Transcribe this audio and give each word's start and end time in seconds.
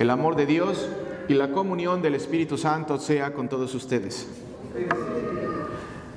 El 0.00 0.08
amor 0.08 0.34
de 0.34 0.46
Dios 0.46 0.88
y 1.28 1.34
la 1.34 1.50
comunión 1.52 2.00
del 2.00 2.14
Espíritu 2.14 2.56
Santo 2.56 2.98
sea 2.98 3.34
con 3.34 3.50
todos 3.50 3.74
ustedes. 3.74 4.26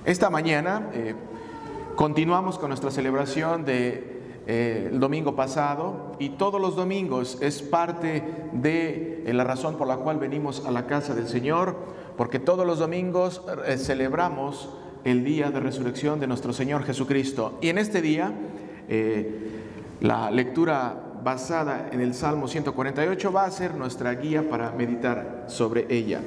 Esta 0.06 0.30
mañana 0.30 0.88
eh, 0.94 1.14
continuamos 1.98 2.58
con 2.58 2.70
nuestra 2.70 2.92
celebración 2.92 3.66
del 3.66 3.66
de, 3.66 4.22
eh, 4.48 4.90
domingo 4.94 5.36
pasado 5.36 6.14
y 6.18 6.30
todos 6.30 6.62
los 6.62 6.78
domingos 6.78 7.38
es 7.42 7.62
parte 7.62 8.24
de 8.54 9.26
eh, 9.26 9.34
la 9.34 9.44
razón 9.44 9.78
por 9.78 9.88
la 9.88 9.98
cual 9.98 10.18
venimos 10.18 10.66
a 10.66 10.72
la 10.72 10.88
casa 10.88 11.14
del 11.14 11.28
Señor, 11.28 11.76
porque 12.16 12.40
todos 12.40 12.66
los 12.66 12.80
domingos 12.80 13.42
celebramos 13.76 14.70
el 15.04 15.26
día 15.26 15.52
de 15.52 15.60
resurrección 15.60 16.22
de 16.22 16.28
nuestro 16.28 16.54
Señor 16.54 16.86
Jesucristo. 16.86 17.58
Y 17.60 17.68
en 17.68 17.80
este 17.80 18.02
día, 18.02 18.32
la 20.00 20.32
lectura 20.32 21.13
basada 21.24 21.90
en 21.92 22.02
el 22.02 22.14
Salmo 22.14 22.48
148 22.48 23.32
va 23.32 23.46
a 23.46 23.52
ser 23.52 23.76
nuestra 23.76 24.14
guía 24.16 24.50
para 24.50 24.72
meditar 24.72 25.46
sobre 25.48 25.86
ella. 25.90 26.22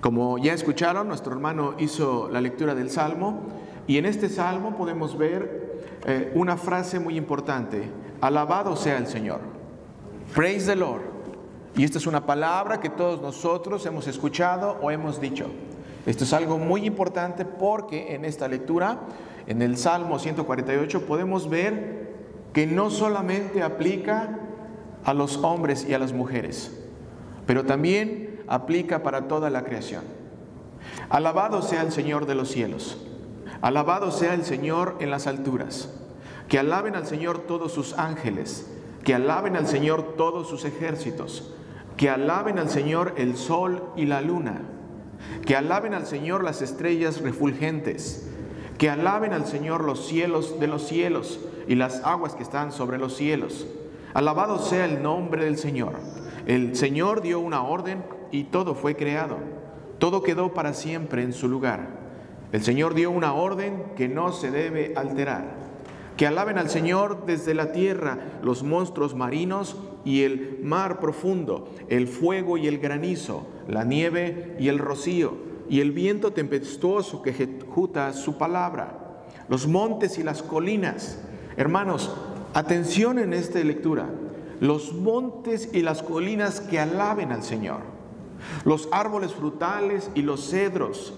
Como 0.00 0.38
ya 0.38 0.52
escucharon, 0.52 1.08
nuestro 1.08 1.32
hermano 1.32 1.74
hizo 1.78 2.28
la 2.30 2.40
lectura 2.40 2.74
del 2.74 2.90
Salmo 2.90 3.40
y 3.86 3.98
en 3.98 4.06
este 4.06 4.28
Salmo 4.28 4.76
podemos 4.76 5.16
ver 5.16 5.82
eh, 6.06 6.32
una 6.34 6.56
frase 6.56 6.98
muy 6.98 7.16
importante, 7.16 7.90
alabado 8.20 8.76
sea 8.76 8.98
el 8.98 9.06
Señor, 9.06 9.40
praise 10.34 10.66
the 10.66 10.76
Lord. 10.76 11.02
Y 11.76 11.84
esta 11.84 11.98
es 11.98 12.06
una 12.06 12.24
palabra 12.24 12.80
que 12.80 12.88
todos 12.88 13.20
nosotros 13.20 13.84
hemos 13.86 14.06
escuchado 14.06 14.78
o 14.80 14.90
hemos 14.90 15.20
dicho. 15.20 15.46
Esto 16.06 16.24
es 16.24 16.32
algo 16.32 16.58
muy 16.58 16.86
importante 16.86 17.44
porque 17.44 18.14
en 18.14 18.24
esta 18.24 18.46
lectura, 18.46 19.00
en 19.46 19.62
el 19.62 19.76
Salmo 19.76 20.18
148, 20.18 21.06
podemos 21.06 21.48
ver 21.48 22.03
que 22.54 22.66
no 22.66 22.88
solamente 22.88 23.62
aplica 23.62 24.38
a 25.04 25.12
los 25.12 25.36
hombres 25.38 25.86
y 25.86 25.92
a 25.92 25.98
las 25.98 26.12
mujeres, 26.14 26.72
pero 27.46 27.66
también 27.66 28.40
aplica 28.46 29.02
para 29.02 29.28
toda 29.28 29.50
la 29.50 29.64
creación. 29.64 30.04
Alabado 31.10 31.60
sea 31.60 31.82
el 31.82 31.92
Señor 31.92 32.26
de 32.26 32.36
los 32.36 32.48
cielos, 32.48 33.04
alabado 33.60 34.12
sea 34.12 34.34
el 34.34 34.44
Señor 34.44 34.96
en 35.00 35.10
las 35.10 35.26
alturas, 35.26 35.90
que 36.48 36.58
alaben 36.58 36.94
al 36.94 37.06
Señor 37.06 37.40
todos 37.40 37.72
sus 37.72 37.98
ángeles, 37.98 38.70
que 39.02 39.14
alaben 39.14 39.56
al 39.56 39.66
Señor 39.66 40.14
todos 40.16 40.48
sus 40.48 40.64
ejércitos, 40.64 41.52
que 41.96 42.08
alaben 42.08 42.58
al 42.58 42.70
Señor 42.70 43.14
el 43.16 43.36
sol 43.36 43.82
y 43.96 44.06
la 44.06 44.20
luna, 44.20 44.62
que 45.44 45.56
alaben 45.56 45.92
al 45.92 46.06
Señor 46.06 46.44
las 46.44 46.62
estrellas 46.62 47.20
refulgentes, 47.20 48.30
que 48.78 48.90
alaben 48.90 49.32
al 49.32 49.46
Señor 49.46 49.84
los 49.84 50.06
cielos 50.06 50.58
de 50.58 50.66
los 50.66 50.86
cielos 50.86 51.40
y 51.68 51.74
las 51.74 52.04
aguas 52.04 52.34
que 52.34 52.42
están 52.42 52.72
sobre 52.72 52.98
los 52.98 53.16
cielos. 53.16 53.66
Alabado 54.14 54.58
sea 54.58 54.84
el 54.84 55.02
nombre 55.02 55.44
del 55.44 55.58
Señor. 55.58 55.94
El 56.46 56.76
Señor 56.76 57.22
dio 57.22 57.40
una 57.40 57.62
orden 57.62 58.04
y 58.30 58.44
todo 58.44 58.74
fue 58.74 58.96
creado. 58.96 59.38
Todo 59.98 60.22
quedó 60.22 60.52
para 60.52 60.74
siempre 60.74 61.22
en 61.22 61.32
su 61.32 61.48
lugar. 61.48 61.88
El 62.52 62.62
Señor 62.62 62.94
dio 62.94 63.10
una 63.10 63.32
orden 63.32 63.82
que 63.96 64.08
no 64.08 64.32
se 64.32 64.50
debe 64.50 64.92
alterar. 64.96 65.64
Que 66.16 66.26
alaben 66.26 66.58
al 66.58 66.70
Señor 66.70 67.26
desde 67.26 67.54
la 67.54 67.72
tierra 67.72 68.18
los 68.42 68.62
monstruos 68.62 69.14
marinos 69.14 69.76
y 70.04 70.22
el 70.22 70.60
mar 70.62 71.00
profundo, 71.00 71.68
el 71.88 72.06
fuego 72.06 72.56
y 72.56 72.68
el 72.68 72.78
granizo, 72.78 73.46
la 73.66 73.84
nieve 73.84 74.56
y 74.60 74.68
el 74.68 74.78
rocío, 74.78 75.34
y 75.68 75.80
el 75.80 75.92
viento 75.92 76.32
tempestuoso 76.32 77.22
que 77.22 77.30
ejecuta 77.30 78.12
su 78.12 78.36
palabra, 78.38 79.24
los 79.48 79.66
montes 79.66 80.18
y 80.18 80.22
las 80.22 80.42
colinas. 80.42 81.18
Hermanos, 81.56 82.14
atención 82.54 83.18
en 83.18 83.32
esta 83.32 83.58
lectura. 83.60 84.08
Los 84.60 84.94
montes 84.94 85.70
y 85.72 85.82
las 85.82 86.02
colinas 86.02 86.60
que 86.60 86.78
alaben 86.78 87.32
al 87.32 87.42
Señor, 87.42 87.80
los 88.64 88.88
árboles 88.92 89.32
frutales 89.32 90.10
y 90.14 90.22
los 90.22 90.48
cedros, 90.48 91.12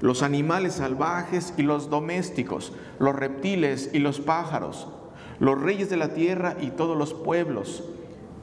los 0.00 0.22
animales 0.22 0.74
salvajes 0.74 1.54
y 1.56 1.62
los 1.62 1.88
domésticos, 1.88 2.72
los 2.98 3.16
reptiles 3.16 3.90
y 3.92 3.98
los 3.98 4.20
pájaros, 4.20 4.88
los 5.38 5.60
reyes 5.60 5.88
de 5.88 5.96
la 5.96 6.12
tierra 6.12 6.56
y 6.60 6.70
todos 6.70 6.96
los 6.96 7.14
pueblos, 7.14 7.84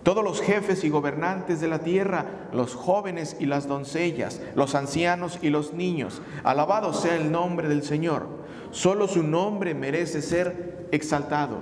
todos 0.04 0.24
los 0.24 0.42
jefes 0.42 0.84
y 0.84 0.90
gobernantes 0.90 1.60
de 1.60 1.68
la 1.68 1.80
tierra, 1.80 2.26
los 2.54 2.74
jóvenes 2.74 3.36
y 3.40 3.46
las 3.46 3.68
doncellas, 3.68 4.42
los 4.56 4.76
ancianos 4.76 5.40
y 5.42 5.50
los 5.50 5.74
niños. 5.74 6.22
Alabado 6.44 6.94
sea 6.94 7.16
el 7.16 7.32
nombre 7.32 7.68
del 7.68 7.84
Señor. 7.84 8.28
Solo 8.72 9.08
su 9.08 9.24
nombre 9.24 9.74
merece 9.74 10.22
ser 10.22 10.88
exaltado. 10.92 11.58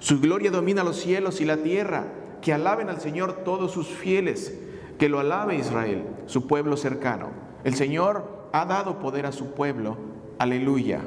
Su 0.00 0.20
gloria 0.20 0.50
domina 0.50 0.84
los 0.84 0.96
cielos 0.96 1.40
y 1.40 1.44
la 1.44 1.58
tierra. 1.58 2.06
Que 2.40 2.52
alaben 2.52 2.88
al 2.88 3.00
Señor 3.00 3.44
todos 3.44 3.70
sus 3.70 3.86
fieles. 3.86 4.58
Que 4.98 5.08
lo 5.08 5.20
alabe 5.20 5.54
Israel, 5.54 6.04
su 6.26 6.48
pueblo 6.48 6.76
cercano. 6.76 7.30
El 7.62 7.74
Señor 7.76 8.48
ha 8.52 8.64
dado 8.64 8.98
poder 8.98 9.26
a 9.26 9.32
su 9.32 9.52
pueblo. 9.52 9.96
Aleluya. 10.38 11.00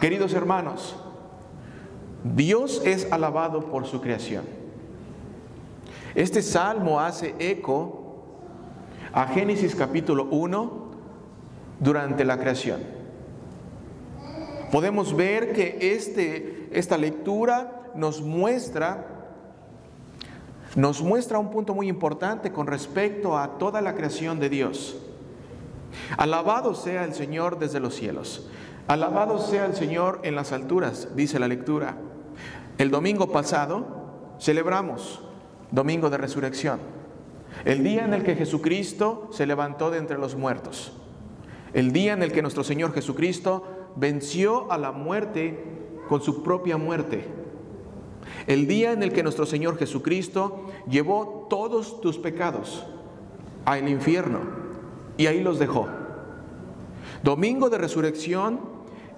Queridos 0.00 0.32
hermanos, 0.32 0.96
Dios 2.24 2.82
es 2.84 3.10
alabado 3.10 3.66
por 3.66 3.86
su 3.86 4.00
creación. 4.00 4.44
Este 6.14 6.42
salmo 6.42 7.00
hace 7.00 7.34
eco 7.38 8.24
a 9.12 9.26
Génesis 9.26 9.74
capítulo 9.74 10.24
1 10.24 10.90
durante 11.78 12.24
la 12.24 12.38
creación. 12.38 12.80
Podemos 14.70 15.16
ver 15.16 15.52
que 15.52 15.94
este, 15.94 16.68
esta 16.72 16.98
lectura 16.98 17.90
nos 17.94 18.20
muestra, 18.20 19.06
nos 20.76 21.02
muestra 21.02 21.38
un 21.38 21.50
punto 21.50 21.74
muy 21.74 21.88
importante 21.88 22.52
con 22.52 22.66
respecto 22.66 23.36
a 23.36 23.58
toda 23.58 23.80
la 23.80 23.94
creación 23.94 24.38
de 24.38 24.48
Dios. 24.48 24.96
Alabado 26.16 26.74
sea 26.74 27.04
el 27.04 27.14
Señor 27.14 27.58
desde 27.58 27.80
los 27.80 27.94
cielos. 27.94 28.48
Alabado 28.86 29.38
sea 29.38 29.66
el 29.66 29.74
Señor 29.74 30.20
en 30.22 30.34
las 30.34 30.52
alturas, 30.52 31.08
dice 31.16 31.38
la 31.38 31.48
lectura. 31.48 31.96
El 32.80 32.90
domingo 32.90 33.30
pasado 33.30 33.84
celebramos 34.40 35.20
Domingo 35.70 36.08
de 36.08 36.16
Resurrección, 36.16 36.80
el 37.66 37.84
día 37.84 38.06
en 38.06 38.14
el 38.14 38.22
que 38.22 38.34
Jesucristo 38.34 39.28
se 39.32 39.44
levantó 39.44 39.90
de 39.90 39.98
entre 39.98 40.16
los 40.16 40.34
muertos, 40.34 40.94
el 41.74 41.92
día 41.92 42.14
en 42.14 42.22
el 42.22 42.32
que 42.32 42.40
nuestro 42.40 42.64
Señor 42.64 42.94
Jesucristo 42.94 43.64
venció 43.96 44.72
a 44.72 44.78
la 44.78 44.92
muerte 44.92 45.62
con 46.08 46.22
su 46.22 46.42
propia 46.42 46.78
muerte, 46.78 47.26
el 48.46 48.66
día 48.66 48.92
en 48.92 49.02
el 49.02 49.12
que 49.12 49.22
nuestro 49.22 49.44
Señor 49.44 49.76
Jesucristo 49.76 50.64
llevó 50.88 51.48
todos 51.50 52.00
tus 52.00 52.16
pecados 52.16 52.86
al 53.66 53.90
infierno 53.90 54.40
y 55.18 55.26
ahí 55.26 55.42
los 55.42 55.58
dejó. 55.58 55.86
Domingo 57.22 57.68
de 57.68 57.76
Resurrección 57.76 58.58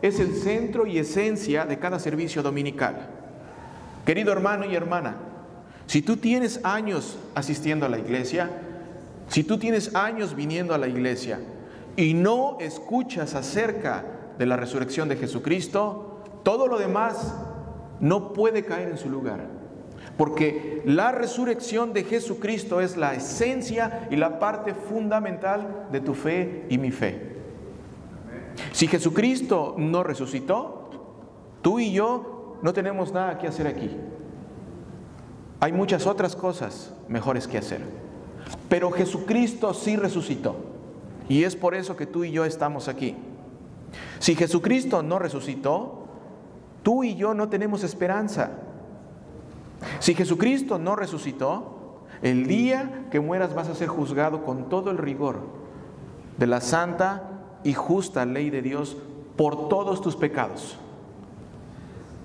es 0.02 0.18
el 0.18 0.34
centro 0.34 0.84
y 0.84 0.98
esencia 0.98 1.64
de 1.64 1.78
cada 1.78 2.00
servicio 2.00 2.42
dominical. 2.42 3.21
Querido 4.04 4.32
hermano 4.32 4.64
y 4.64 4.74
hermana, 4.74 5.16
si 5.86 6.02
tú 6.02 6.16
tienes 6.16 6.60
años 6.64 7.18
asistiendo 7.34 7.86
a 7.86 7.88
la 7.88 7.98
iglesia, 7.98 8.50
si 9.28 9.44
tú 9.44 9.58
tienes 9.58 9.94
años 9.94 10.34
viniendo 10.34 10.74
a 10.74 10.78
la 10.78 10.88
iglesia 10.88 11.40
y 11.96 12.14
no 12.14 12.58
escuchas 12.60 13.34
acerca 13.34 14.04
de 14.38 14.46
la 14.46 14.56
resurrección 14.56 15.08
de 15.08 15.16
Jesucristo, 15.16 16.22
todo 16.42 16.66
lo 16.66 16.78
demás 16.78 17.34
no 18.00 18.32
puede 18.32 18.64
caer 18.64 18.88
en 18.88 18.98
su 18.98 19.08
lugar. 19.08 19.46
Porque 20.16 20.82
la 20.84 21.12
resurrección 21.12 21.92
de 21.92 22.04
Jesucristo 22.04 22.80
es 22.80 22.96
la 22.96 23.14
esencia 23.14 24.08
y 24.10 24.16
la 24.16 24.38
parte 24.38 24.74
fundamental 24.74 25.88
de 25.92 26.00
tu 26.00 26.14
fe 26.14 26.66
y 26.69 26.78
mi 26.78 26.90
fe. 26.90 27.36
Si 28.72 28.88
Jesucristo 28.88 29.74
no 29.78 30.02
resucitó, 30.02 30.90
tú 31.62 31.78
y 31.78 31.92
yo 31.92 32.31
no 32.62 32.72
tenemos 32.72 33.12
nada 33.12 33.38
que 33.38 33.48
hacer 33.48 33.66
aquí. 33.66 33.90
Hay 35.60 35.72
muchas 35.72 36.06
otras 36.06 36.34
cosas 36.34 36.92
mejores 37.08 37.46
que 37.46 37.58
hacer. 37.58 37.81
Pero 38.69 38.90
Jesucristo 38.90 39.75
sí 39.75 39.96
resucitó. 39.96 40.56
Y 41.28 41.44
es 41.44 41.56
por 41.56 41.75
eso 41.75 41.96
que 41.96 42.06
tú 42.06 42.25
y 42.25 42.32
yo 42.32 42.44
estamos 42.44 42.88
aquí. 42.88 43.16
Si 44.19 44.34
Jesucristo 44.34 45.02
no 45.02 45.19
resucitó, 45.19 46.06
tú 46.82 47.04
y 47.04 47.14
yo 47.14 47.34
no 47.34 47.48
tenemos 47.48 47.84
esperanza. 47.84 48.50
Si 49.98 50.14
Jesucristo 50.14 50.78
no 50.78 50.96
resucitó, 50.96 52.04
el 52.22 52.46
día 52.46 53.06
que 53.10 53.20
mueras 53.20 53.54
vas 53.54 53.69
a 53.69 53.75
ser 53.75 53.88
juzgado 53.88 54.44
con 54.44 54.69
todo 54.69 54.90
el 54.90 54.98
rigor 54.98 55.40
de 56.38 56.46
la 56.46 56.60
santa 56.60 57.28
y 57.64 57.72
justa 57.75 58.25
ley 58.25 58.50
de 58.50 58.62
Dios 58.62 58.96
por 59.37 59.69
todos 59.69 60.00
tus 60.00 60.16
pecados. 60.16 60.78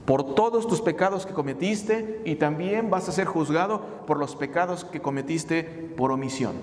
Por 0.07 0.35
todos 0.35 0.69
tus 0.69 0.79
pecados 0.79 1.25
que 1.25 1.33
cometiste 1.33 2.21
y 2.23 2.35
también 2.35 2.89
vas 2.89 3.09
a 3.09 3.11
ser 3.11 3.25
juzgado 3.25 3.81
por 4.07 4.17
los 4.17 4.37
pecados 4.37 4.85
que 4.85 5.01
cometiste 5.01 5.65
por 5.97 6.13
omisión. 6.13 6.53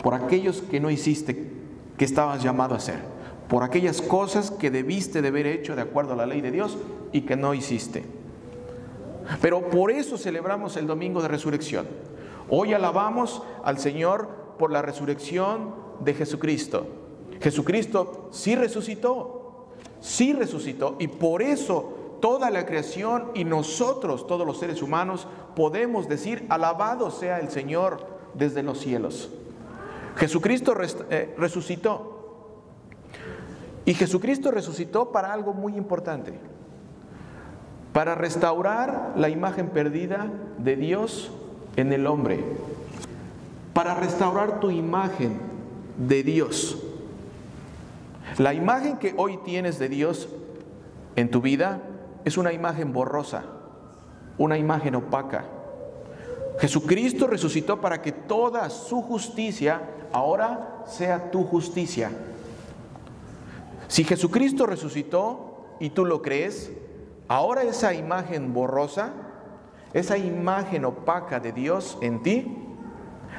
Por 0.00 0.14
aquellos 0.14 0.62
que 0.62 0.78
no 0.78 0.88
hiciste, 0.88 1.50
que 1.98 2.04
estabas 2.04 2.40
llamado 2.40 2.74
a 2.74 2.76
hacer. 2.76 3.00
Por 3.48 3.64
aquellas 3.64 4.00
cosas 4.00 4.52
que 4.52 4.70
debiste 4.70 5.22
de 5.22 5.28
haber 5.28 5.48
hecho 5.48 5.74
de 5.74 5.82
acuerdo 5.82 6.12
a 6.12 6.16
la 6.16 6.24
ley 6.24 6.40
de 6.40 6.52
Dios 6.52 6.78
y 7.10 7.22
que 7.22 7.34
no 7.34 7.52
hiciste. 7.52 8.04
Pero 9.40 9.68
por 9.68 9.90
eso 9.90 10.16
celebramos 10.16 10.76
el 10.76 10.86
domingo 10.86 11.20
de 11.20 11.26
resurrección. 11.26 11.88
Hoy 12.48 12.74
alabamos 12.74 13.42
al 13.64 13.78
Señor 13.78 14.28
por 14.60 14.70
la 14.70 14.82
resurrección 14.82 15.74
de 15.98 16.14
Jesucristo. 16.14 16.86
Jesucristo 17.40 18.28
sí 18.30 18.54
resucitó, 18.54 19.66
sí 19.98 20.32
resucitó 20.32 20.94
y 21.00 21.08
por 21.08 21.42
eso 21.42 21.98
toda 22.22 22.50
la 22.50 22.64
creación 22.64 23.32
y 23.34 23.42
nosotros, 23.42 24.28
todos 24.28 24.46
los 24.46 24.60
seres 24.60 24.80
humanos, 24.80 25.26
podemos 25.56 26.08
decir, 26.08 26.46
alabado 26.48 27.10
sea 27.10 27.40
el 27.40 27.50
Señor 27.50 28.06
desde 28.32 28.62
los 28.62 28.78
cielos. 28.78 29.28
Jesucristo 30.16 30.72
eh, 31.10 31.34
resucitó. 31.36 32.46
Y 33.84 33.94
Jesucristo 33.94 34.52
resucitó 34.52 35.10
para 35.10 35.32
algo 35.32 35.52
muy 35.52 35.76
importante, 35.76 36.38
para 37.92 38.14
restaurar 38.14 39.14
la 39.16 39.28
imagen 39.28 39.70
perdida 39.70 40.30
de 40.58 40.76
Dios 40.76 41.32
en 41.74 41.92
el 41.92 42.06
hombre, 42.06 42.38
para 43.74 43.96
restaurar 43.96 44.60
tu 44.60 44.70
imagen 44.70 45.40
de 45.98 46.22
Dios. 46.22 46.80
La 48.38 48.54
imagen 48.54 48.98
que 48.98 49.12
hoy 49.16 49.38
tienes 49.44 49.80
de 49.80 49.88
Dios 49.88 50.28
en 51.16 51.28
tu 51.28 51.40
vida 51.40 51.82
es 52.24 52.36
una 52.36 52.52
imagen 52.52 52.92
borrosa, 52.92 53.44
una 54.38 54.58
imagen 54.58 54.94
opaca. 54.94 55.44
Jesucristo 56.58 57.26
resucitó 57.26 57.80
para 57.80 58.02
que 58.02 58.12
toda 58.12 58.68
su 58.70 59.02
justicia 59.02 59.80
ahora 60.12 60.84
sea 60.86 61.30
tu 61.30 61.44
justicia. 61.44 62.10
Si 63.88 64.04
Jesucristo 64.04 64.66
resucitó 64.66 65.76
y 65.80 65.90
tú 65.90 66.04
lo 66.04 66.22
crees, 66.22 66.70
ahora 67.28 67.62
esa 67.62 67.94
imagen 67.94 68.52
borrosa, 68.52 69.12
esa 69.92 70.16
imagen 70.16 70.84
opaca 70.84 71.40
de 71.40 71.52
Dios 71.52 71.98
en 72.00 72.22
ti, 72.22 72.58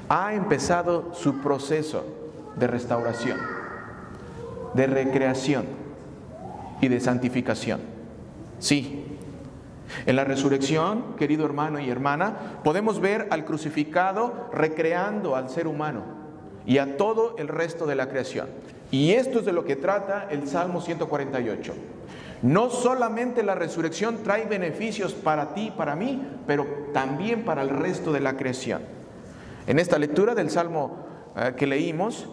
ha 0.10 0.34
empezado 0.34 1.14
su 1.14 1.42
proceso 1.42 2.04
de 2.56 2.68
restauración, 2.68 3.40
de 4.74 4.88
recreación 4.88 5.66
y 6.82 6.88
de 6.88 7.00
santificación. 7.00 7.93
Sí, 8.60 9.06
en 10.06 10.16
la 10.16 10.24
resurrección, 10.24 11.16
querido 11.18 11.46
hermano 11.46 11.80
y 11.80 11.90
hermana, 11.90 12.60
podemos 12.64 13.00
ver 13.00 13.28
al 13.30 13.46
crucificado 13.46 14.50
recreando 14.54 15.36
al 15.36 15.50
ser 15.50 15.68
humano 15.68 16.04
y 16.66 16.78
a 16.78 16.98
todo 16.98 17.36
el 17.38 17.48
resto 17.48 17.86
de 17.86 17.96
la 17.96 18.10
creación. 18.10 18.48
Y 18.92 19.12
esto 19.12 19.40
es 19.40 19.46
de 19.46 19.54
lo 19.54 19.66
que 19.66 19.76
trata 19.76 20.28
el 20.30 20.48
Salmo 20.48 20.82
148. 20.82 21.74
No 22.42 22.70
solamente 22.70 23.42
la 23.42 23.56
resurrección 23.56 24.18
trae 24.24 24.46
beneficios 24.46 25.14
para 25.14 25.54
ti 25.54 25.72
para 25.76 25.96
mí, 25.96 26.22
pero 26.46 26.66
también 26.94 27.44
para 27.46 27.62
el 27.62 27.70
resto 27.70 28.12
de 28.12 28.20
la 28.20 28.36
creación. 28.36 28.82
En 29.66 29.80
esta 29.80 29.98
lectura 29.98 30.36
del 30.36 30.50
Salmo 30.50 31.06
eh, 31.36 31.54
que 31.56 31.68
leímos, 31.68 32.28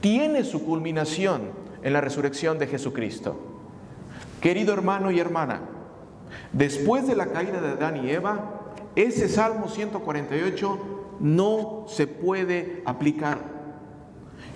tiene 0.00 0.44
su 0.44 0.64
culminación 0.64 1.50
en 1.82 1.92
la 1.92 2.00
resurrección 2.00 2.58
de 2.58 2.66
Jesucristo. 2.66 3.51
Querido 4.42 4.74
hermano 4.74 5.12
y 5.12 5.20
hermana, 5.20 5.60
después 6.52 7.06
de 7.06 7.14
la 7.14 7.26
caída 7.26 7.60
de 7.60 7.68
Adán 7.68 8.04
y 8.04 8.10
Eva, 8.10 8.60
ese 8.96 9.28
Salmo 9.28 9.68
148 9.68 10.78
no 11.20 11.84
se 11.86 12.08
puede 12.08 12.82
aplicar. 12.84 13.38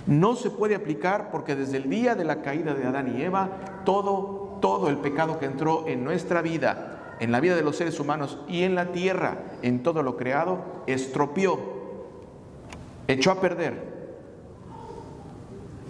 No 0.08 0.34
se 0.34 0.50
puede 0.50 0.74
aplicar 0.74 1.30
porque 1.30 1.54
desde 1.54 1.76
el 1.76 1.88
día 1.88 2.16
de 2.16 2.24
la 2.24 2.42
caída 2.42 2.74
de 2.74 2.84
Adán 2.84 3.16
y 3.16 3.22
Eva, 3.22 3.82
todo, 3.84 4.58
todo 4.60 4.88
el 4.88 4.98
pecado 4.98 5.38
que 5.38 5.46
entró 5.46 5.86
en 5.86 6.02
nuestra 6.02 6.42
vida, 6.42 7.14
en 7.20 7.30
la 7.30 7.38
vida 7.38 7.54
de 7.54 7.62
los 7.62 7.76
seres 7.76 8.00
humanos 8.00 8.40
y 8.48 8.64
en 8.64 8.74
la 8.74 8.90
tierra, 8.90 9.38
en 9.62 9.84
todo 9.84 10.02
lo 10.02 10.16
creado, 10.16 10.64
estropeó, 10.88 11.60
echó 13.06 13.30
a 13.30 13.40
perder, 13.40 13.84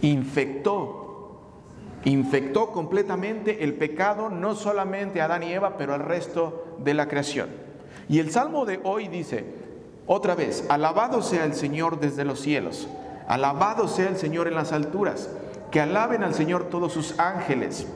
infectó, 0.02 1.05
infectó 2.10 2.72
completamente 2.72 3.62
el 3.62 3.74
pecado, 3.74 4.30
no 4.30 4.54
solamente 4.54 5.20
a 5.20 5.26
Adán 5.26 5.42
y 5.42 5.52
Eva, 5.52 5.76
pero 5.76 5.94
al 5.94 6.00
resto 6.00 6.76
de 6.78 6.94
la 6.94 7.06
creación. 7.06 7.48
Y 8.08 8.18
el 8.18 8.30
Salmo 8.30 8.64
de 8.64 8.80
hoy 8.82 9.08
dice, 9.08 9.44
otra 10.06 10.34
vez, 10.34 10.64
alabado 10.68 11.22
sea 11.22 11.44
el 11.44 11.54
Señor 11.54 12.00
desde 12.00 12.24
los 12.24 12.40
cielos 12.40 12.88
Alabado 13.26 13.88
sea 13.88 14.08
el 14.08 14.16
Señor 14.16 14.46
en 14.46 14.54
las 14.54 14.72
alturas. 14.72 15.30
Que 15.70 15.80
alaben 15.80 16.22
al 16.22 16.34
Señor 16.34 16.68
todos 16.68 16.92
sus 16.92 17.18
ángeles. 17.18 17.86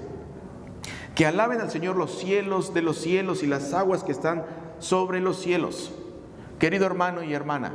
Que 1.14 1.26
alaben 1.26 1.60
al 1.60 1.70
Señor 1.70 1.96
los 1.96 2.18
cielos 2.18 2.74
de 2.74 2.82
los 2.82 2.98
cielos 2.98 3.42
y 3.42 3.46
las 3.46 3.72
aguas 3.72 4.02
que 4.02 4.12
están 4.12 4.44
sobre 4.80 5.20
los 5.20 5.40
cielos. 5.40 5.92
Querido 6.58 6.84
hermano 6.84 7.22
y 7.22 7.32
hermana, 7.32 7.72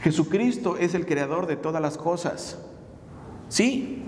Jesucristo 0.00 0.76
es 0.76 0.94
el 0.94 1.06
creador 1.06 1.46
de 1.46 1.56
todas 1.56 1.82
las 1.82 1.98
cosas. 1.98 2.58
Sí. 3.48 4.06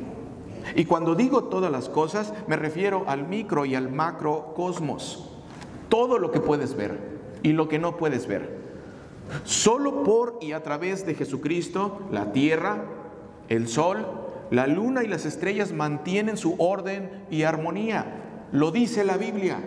Y 0.74 0.84
cuando 0.84 1.14
digo 1.14 1.44
todas 1.44 1.70
las 1.70 1.88
cosas, 1.88 2.32
me 2.46 2.56
refiero 2.56 3.04
al 3.06 3.26
micro 3.26 3.64
y 3.64 3.74
al 3.74 3.90
macro 3.90 4.52
cosmos. 4.54 5.28
Todo 5.88 6.18
lo 6.18 6.30
que 6.30 6.40
puedes 6.40 6.74
ver 6.74 6.98
y 7.42 7.52
lo 7.52 7.68
que 7.68 7.78
no 7.78 7.96
puedes 7.96 8.26
ver. 8.26 8.62
Solo 9.44 10.02
por 10.02 10.38
y 10.40 10.52
a 10.52 10.62
través 10.62 11.06
de 11.06 11.14
Jesucristo, 11.14 12.00
la 12.10 12.32
tierra, 12.32 12.84
el 13.48 13.68
sol, 13.68 14.06
la 14.50 14.66
luna 14.66 15.02
y 15.04 15.08
las 15.08 15.24
estrellas 15.24 15.72
mantienen 15.72 16.36
su 16.36 16.54
orden 16.58 17.24
y 17.30 17.42
armonía. 17.44 18.48
Lo 18.52 18.70
dice 18.70 19.04
la 19.04 19.16
Biblia, 19.16 19.58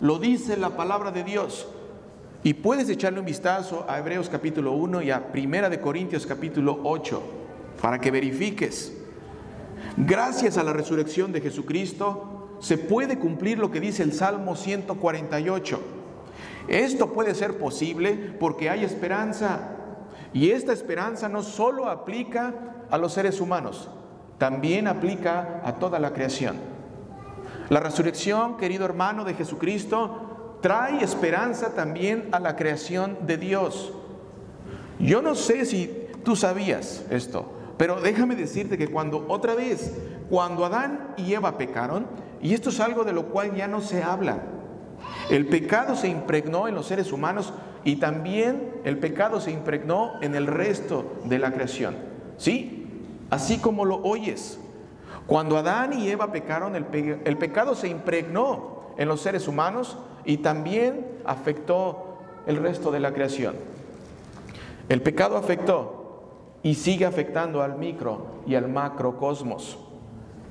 lo 0.00 0.18
dice 0.18 0.56
la 0.56 0.76
palabra 0.76 1.10
de 1.10 1.24
Dios. 1.24 1.68
Y 2.44 2.54
puedes 2.54 2.88
echarle 2.88 3.20
un 3.20 3.26
vistazo 3.26 3.84
a 3.88 3.98
Hebreos 3.98 4.28
capítulo 4.28 4.72
1 4.72 5.02
y 5.02 5.10
a 5.10 5.32
Primera 5.32 5.68
de 5.68 5.80
Corintios 5.80 6.26
capítulo 6.26 6.78
8 6.84 7.22
para 7.80 8.00
que 8.00 8.10
verifiques. 8.10 8.97
Gracias 10.06 10.58
a 10.58 10.64
la 10.64 10.72
resurrección 10.72 11.32
de 11.32 11.40
Jesucristo 11.40 12.56
se 12.60 12.78
puede 12.78 13.18
cumplir 13.18 13.58
lo 13.58 13.70
que 13.70 13.80
dice 13.80 14.02
el 14.02 14.12
Salmo 14.12 14.56
148 14.56 15.98
esto 16.68 17.14
puede 17.14 17.34
ser 17.34 17.58
posible 17.58 18.34
porque 18.38 18.68
hay 18.68 18.84
esperanza. 18.84 19.70
Y 20.34 20.50
esta 20.50 20.74
esperanza 20.74 21.28
no 21.28 21.42
solo 21.42 21.88
aplica 21.88 22.54
a 22.90 22.98
los 22.98 23.14
seres 23.14 23.40
humanos, 23.40 23.88
también 24.36 24.86
aplica 24.86 25.62
a 25.64 25.76
toda 25.76 25.98
la 25.98 26.12
creación. 26.12 26.56
La 27.70 27.80
resurrección, 27.80 28.58
querido 28.58 28.84
hermano 28.84 29.24
de 29.24 29.34
Jesucristo, 29.34 30.58
trae 30.60 31.02
esperanza 31.02 31.74
también 31.74 32.28
a 32.32 32.38
la 32.38 32.56
creación 32.56 33.18
de 33.26 33.38
Dios. 33.38 33.92
Yo 34.98 35.22
no 35.22 35.34
sé 35.34 35.64
si 35.64 36.08
tú 36.24 36.36
sabías 36.36 37.06
esto, 37.10 37.50
pero 37.78 38.00
déjame 38.00 38.36
decirte 38.36 38.76
que 38.76 38.88
cuando 38.88 39.24
otra 39.28 39.54
vez, 39.54 39.96
cuando 40.28 40.64
Adán 40.64 41.14
y 41.16 41.32
Eva 41.32 41.56
pecaron, 41.56 42.06
y 42.42 42.52
esto 42.52 42.70
es 42.70 42.80
algo 42.80 43.04
de 43.04 43.12
lo 43.12 43.26
cual 43.26 43.54
ya 43.54 43.68
no 43.68 43.80
se 43.80 44.02
habla, 44.02 44.42
el 45.30 45.46
pecado 45.46 45.94
se 45.94 46.08
impregnó 46.08 46.68
en 46.68 46.74
los 46.74 46.86
seres 46.86 47.12
humanos 47.12 47.52
y 47.84 47.96
también 47.96 48.80
el 48.84 48.98
pecado 48.98 49.40
se 49.40 49.52
impregnó 49.52 50.14
en 50.20 50.34
el 50.34 50.46
resto 50.46 51.18
de 51.24 51.38
la 51.38 51.52
creación. 51.52 51.96
¿Sí? 52.36 53.02
Así 53.30 53.58
como 53.58 53.84
lo 53.84 53.96
oyes. 54.02 54.58
Cuando 55.26 55.58
Adán 55.58 55.92
y 55.92 56.08
Eva 56.08 56.32
pecaron, 56.32 56.74
el, 56.74 56.84
pecado 57.36 57.74
se 57.74 57.88
impregnó 57.88 58.94
en 58.96 59.08
los 59.08 59.20
seres 59.20 59.46
humanos 59.46 59.98
y 60.24 60.38
también 60.38 61.06
afectó 61.24 62.18
el 62.46 62.56
resto 62.56 62.90
de 62.90 63.00
la 63.00 63.12
creación. 63.12 63.54
El 64.88 65.02
pecado 65.02 65.36
afectó 65.36 65.97
y 66.62 66.74
sigue 66.74 67.06
afectando 67.06 67.62
al 67.62 67.78
micro 67.78 68.42
y 68.46 68.54
al 68.54 68.68
macrocosmos. 68.68 69.78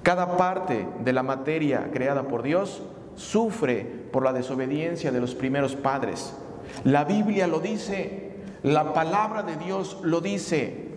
Cada 0.03 0.37
parte 0.37 0.87
de 1.03 1.13
la 1.13 1.23
materia 1.23 1.89
creada 1.91 2.23
por 2.23 2.43
Dios 2.43 2.81
sufre 3.15 3.83
por 4.11 4.23
la 4.23 4.31
desobediencia 4.31 5.11
de 5.11 5.19
los 5.19 5.35
primeros 5.35 5.75
padres. 5.75 6.35
La 6.83 7.03
Biblia 7.03 7.47
lo 7.47 7.59
dice, 7.59 8.31
la 8.63 8.93
palabra 8.93 9.43
de 9.43 9.57
Dios 9.57 9.99
lo 10.03 10.21
dice. 10.21 10.87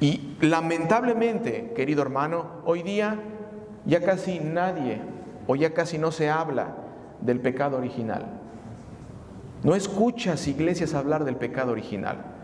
Y 0.00 0.36
lamentablemente, 0.40 1.72
querido 1.74 2.02
hermano, 2.02 2.62
hoy 2.64 2.82
día 2.82 3.18
ya 3.84 4.00
casi 4.00 4.38
nadie 4.38 5.00
o 5.46 5.56
ya 5.56 5.74
casi 5.74 5.98
no 5.98 6.12
se 6.12 6.30
habla 6.30 6.76
del 7.20 7.40
pecado 7.40 7.78
original. 7.78 8.26
No 9.62 9.74
escuchas 9.74 10.46
iglesias 10.46 10.94
hablar 10.94 11.24
del 11.24 11.36
pecado 11.36 11.72
original. 11.72 12.35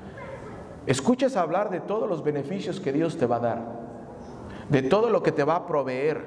Escuchas 0.86 1.36
hablar 1.36 1.70
de 1.70 1.80
todos 1.80 2.08
los 2.08 2.24
beneficios 2.24 2.80
que 2.80 2.92
Dios 2.92 3.16
te 3.16 3.26
va 3.26 3.36
a 3.36 3.40
dar, 3.40 3.62
de 4.68 4.82
todo 4.82 5.10
lo 5.10 5.22
que 5.22 5.32
te 5.32 5.44
va 5.44 5.56
a 5.56 5.66
proveer, 5.66 6.26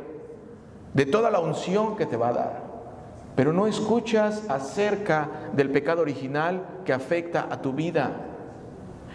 de 0.93 1.05
toda 1.05 1.29
la 1.29 1.39
unción 1.39 1.95
que 1.97 2.05
te 2.05 2.17
va 2.17 2.29
a 2.29 2.33
dar 2.33 2.65
pero 3.35 3.51
no 3.51 3.67
escuchas 3.67 4.49
acerca 4.49 5.29
del 5.53 5.69
pecado 5.69 6.01
original 6.01 6.65
que 6.85 6.93
afecta 6.93 7.47
a 7.51 7.61
tu 7.61 7.73
vida. 7.73 8.11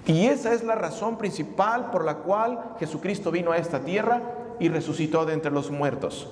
Y 0.07 0.27
esa 0.27 0.53
es 0.53 0.63
la 0.63 0.75
razón 0.75 1.17
principal 1.17 1.91
por 1.91 2.05
la 2.05 2.17
cual 2.17 2.75
Jesucristo 2.79 3.31
vino 3.31 3.53
a 3.53 3.57
esta 3.57 3.81
tierra 3.81 4.23
y 4.59 4.69
resucitó 4.69 5.25
de 5.25 5.33
entre 5.33 5.51
los 5.51 5.71
muertos. 5.71 6.29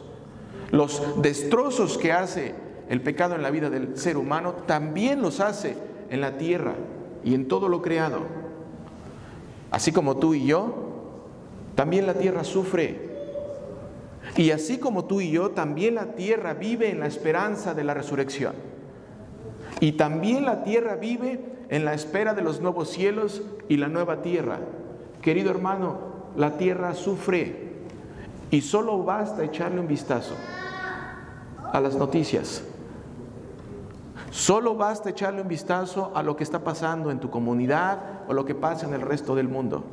Los 0.71 1.23
destrozos 1.23 1.97
que 1.97 2.12
hace 2.12 2.55
el 2.91 3.00
pecado 3.00 3.35
en 3.35 3.43
la 3.43 3.50
vida 3.50 3.71
del 3.71 3.97
ser 3.97 4.17
humano, 4.17 4.55
también 4.67 5.23
los 5.23 5.41
hace 5.41 5.77
en 6.11 6.21
la 6.21 6.37
tierra 6.37 6.75
y 7.25 7.35
en 7.35 7.49
todo 7.49 7.69
lo 7.69 7.83
creado. 7.83 8.21
Así 9.70 9.92
como 9.92 10.16
tú 10.16 10.34
y 10.34 10.46
yo, 10.46 10.75
también 11.75 12.06
la 12.06 12.14
tierra 12.14 12.44
sufre. 12.44 13.08
Y 14.37 14.50
así 14.50 14.78
como 14.78 15.04
tú 15.04 15.20
y 15.20 15.30
yo, 15.30 15.50
también 15.50 15.94
la 15.94 16.14
tierra 16.14 16.54
vive 16.54 16.90
en 16.90 17.00
la 17.00 17.06
esperanza 17.06 17.75
de 17.75 17.84
la 17.84 17.94
resurrección. 17.94 18.54
Y 19.80 19.92
también 19.92 20.44
la 20.44 20.64
tierra 20.64 20.96
vive 20.96 21.40
en 21.68 21.84
la 21.84 21.94
espera 21.94 22.34
de 22.34 22.42
los 22.42 22.60
nuevos 22.60 22.90
cielos 22.90 23.42
y 23.68 23.76
la 23.76 23.88
nueva 23.88 24.22
tierra. 24.22 24.58
Querido 25.22 25.50
hermano, 25.50 25.98
la 26.37 26.56
tierra 26.56 26.94
sufre 26.94 27.68
y 28.50 28.60
solo 28.60 29.02
basta 29.02 29.44
echarle 29.44 29.80
un 29.80 29.88
vistazo 29.88 30.34
a 31.72 31.80
las 31.80 31.96
noticias. 31.96 32.64
Solo 34.30 34.75
basta 34.75 35.11
echarle 35.11 35.40
un 35.40 35.49
vistazo 35.49 36.12
a 36.14 36.23
lo 36.23 36.37
que 36.37 36.44
está 36.44 36.62
pasando 36.62 37.11
en 37.11 37.20
tu 37.20 37.30
comunidad 37.30 38.23
o 38.28 38.32
lo 38.35 38.44
que 38.44 38.54
pasa 38.54 38.87
en 38.87 38.94
el 38.94 39.00
resto 39.00 39.35
del 39.35 39.49
mundo. 39.49 39.85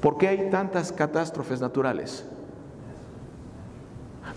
¿Por 0.00 0.18
qué 0.18 0.28
hay 0.28 0.50
tantas 0.50 0.92
catástrofes 0.92 1.60
naturales? 1.60 2.26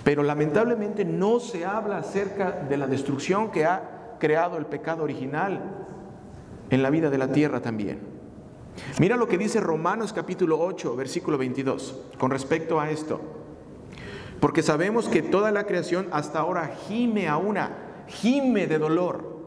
Pero 0.03 0.23
lamentablemente 0.23 1.03
no 1.03 1.39
se 1.39 1.65
habla 1.65 1.97
acerca 1.97 2.51
de 2.51 2.77
la 2.77 2.87
destrucción 2.87 3.51
que 3.51 3.65
ha 3.65 4.15
creado 4.19 4.57
el 4.57 4.65
pecado 4.65 5.03
original 5.03 5.61
en 6.69 6.83
la 6.83 6.89
vida 6.89 7.09
de 7.09 7.17
la 7.17 7.31
tierra 7.31 7.61
también. 7.61 7.99
Mira 8.99 9.17
lo 9.17 9.27
que 9.27 9.37
dice 9.37 9.59
Romanos 9.59 10.13
capítulo 10.13 10.59
8, 10.59 10.95
versículo 10.95 11.37
22, 11.37 11.99
con 12.17 12.31
respecto 12.31 12.79
a 12.79 12.89
esto. 12.89 13.19
Porque 14.39 14.63
sabemos 14.63 15.09
que 15.09 15.21
toda 15.21 15.51
la 15.51 15.65
creación 15.65 16.07
hasta 16.11 16.39
ahora 16.39 16.71
gime 16.87 17.27
a 17.27 17.37
una, 17.37 17.71
gime 18.09 18.67
de 18.67 18.77
dolor 18.77 19.37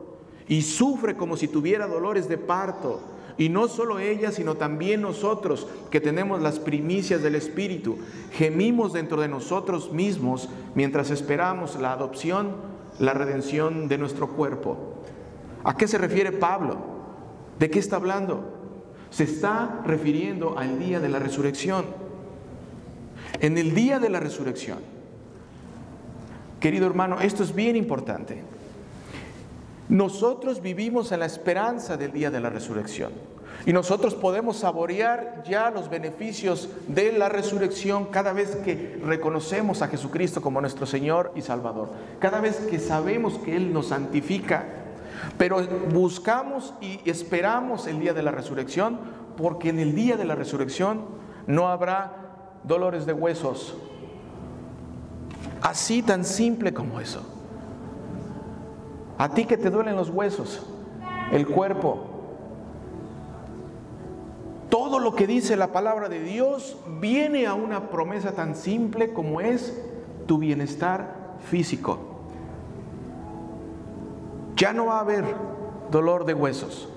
y 0.49 0.63
sufre 0.63 1.17
como 1.17 1.37
si 1.37 1.49
tuviera 1.49 1.87
dolores 1.87 2.29
de 2.29 2.39
parto. 2.39 3.01
Y 3.39 3.49
no 3.49 3.67
solo 3.67 3.99
ella, 3.99 4.31
sino 4.31 4.57
también 4.57 5.01
nosotros 5.01 5.67
que 5.91 6.01
tenemos 6.01 6.43
las 6.43 6.59
primicias 6.59 7.23
del 7.23 7.35
Espíritu, 7.35 7.99
gemimos 8.33 8.93
dentro 8.93 9.21
de 9.21 9.29
nosotros 9.29 9.93
mismos 9.93 10.49
mientras 10.75 11.11
esperamos 11.11 11.77
la 11.81 11.93
adopción, 11.93 12.57
la 12.99 13.15
redención 13.15 13.89
de 13.89 13.99
nuestro 13.99 14.29
cuerpo. 14.29 15.03
¿A 15.65 15.77
qué 15.77 15.89
se 15.89 15.99
refiere 15.99 16.33
Pablo? 16.33 16.77
¿De 17.59 17.71
qué 17.71 17.79
está 17.79 17.97
hablando? 17.97 18.45
Se 19.11 19.25
está 19.25 19.81
refiriendo 19.87 20.59
al 20.59 20.79
día 20.79 21.01
de 21.01 21.09
la 21.09 21.19
resurrección. 21.19 21.87
En 23.41 23.57
el 23.57 23.75
día 23.75 23.99
de 23.99 24.11
la 24.11 24.21
resurrección, 24.21 24.79
querido 26.63 26.87
hermano, 26.87 27.21
esto 27.21 27.43
es 27.43 27.55
bien 27.55 27.77
importante. 27.77 28.43
Nosotros 29.89 30.63
vivimos 30.63 31.11
en 31.13 31.21
la 31.21 31.27
esperanza 31.27 31.97
del 31.97 32.13
día 32.13 32.31
de 32.31 32.41
la 32.41 32.49
resurrección. 32.49 33.13
Y 33.67 33.73
nosotros 33.73 34.15
podemos 34.15 34.59
saborear 34.59 35.43
ya 35.47 35.71
los 35.71 35.91
beneficios 35.91 36.69
de 36.89 37.13
la 37.13 37.29
resurrección 37.29 38.07
cada 38.07 38.33
vez 38.33 38.57
que 38.57 39.01
reconocemos 39.05 39.83
a 39.83 39.89
Jesucristo 39.89 40.41
como 40.41 40.61
nuestro 40.61 40.87
Señor 40.87 41.33
y 41.35 41.43
Salvador. 41.43 41.91
Cada 42.19 42.41
vez 42.41 42.57
que 42.71 42.79
sabemos 42.79 43.39
que 43.39 43.55
Él 43.57 43.73
nos 43.73 43.89
santifica. 43.89 44.65
Pero 45.39 45.61
buscamos 45.93 46.75
y 46.81 46.99
esperamos 47.09 47.87
el 47.87 48.01
día 48.01 48.15
de 48.15 48.23
la 48.23 48.31
resurrección 48.31 48.99
porque 49.37 49.69
en 49.69 49.79
el 49.79 49.95
día 49.95 50.17
de 50.17 50.25
la 50.25 50.35
resurrección 50.35 51.03
no 51.47 51.69
habrá 51.69 52.61
dolores 52.65 53.05
de 53.05 53.13
huesos. 53.13 53.77
Así 55.63 56.03
tan 56.03 56.25
simple 56.25 56.75
como 56.75 57.01
eso. 57.01 57.23
A 59.17 59.29
ti 59.29 59.45
que 59.45 59.57
te 59.57 59.71
duelen 59.71 59.95
los 59.95 60.11
huesos, 60.11 60.67
el 61.31 61.47
cuerpo, 61.47 62.13
todo 64.69 64.99
lo 64.99 65.15
que 65.15 65.27
dice 65.27 65.55
la 65.57 65.71
palabra 65.71 66.09
de 66.09 66.23
Dios 66.23 66.79
viene 66.99 67.47
a 67.47 67.55
una 67.55 67.91
promesa 67.91 68.33
tan 68.33 68.57
simple 68.57 69.13
como 69.13 69.41
es 69.41 69.79
tu 70.27 70.39
bienestar 70.39 71.37
físico. 71.49 71.99
Ya 74.57 74.73
no 74.73 74.87
va 74.87 74.97
a 74.97 75.01
haber 75.01 75.25
dolor 75.91 76.25
de 76.25 76.35
huesos, 76.35 76.89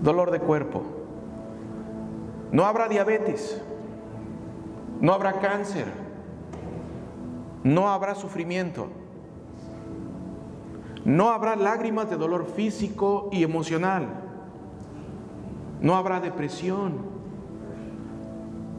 dolor 0.00 0.30
de 0.30 0.38
cuerpo. 0.38 0.82
No 2.52 2.64
habrá 2.64 2.88
diabetes, 2.88 3.60
no 5.00 5.12
habrá 5.12 5.40
cáncer, 5.40 5.86
no 7.64 7.88
habrá 7.88 8.14
sufrimiento, 8.14 8.88
no 11.04 11.30
habrá 11.30 11.56
lágrimas 11.56 12.10
de 12.10 12.16
dolor 12.16 12.46
físico 12.46 13.30
y 13.32 13.42
emocional, 13.42 14.08
no 15.80 15.96
habrá 15.96 16.20
depresión, 16.20 16.98